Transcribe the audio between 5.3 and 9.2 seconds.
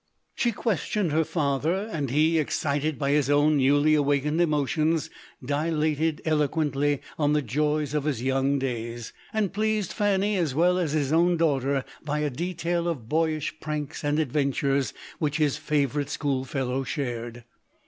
dilated eloquently on the joys of his young days,